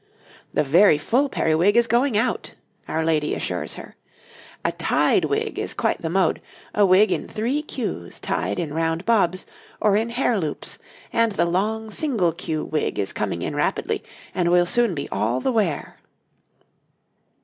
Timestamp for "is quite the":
5.59-6.09